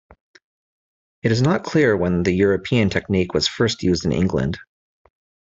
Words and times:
It 1.21 1.31
is 1.31 1.43
not 1.43 1.63
clear 1.63 1.95
when 1.95 2.23
the 2.23 2.31
European 2.33 2.89
technique 2.89 3.35
was 3.35 3.47
first 3.47 3.83
used 3.83 4.03
in 4.03 4.11
England. 4.11 4.57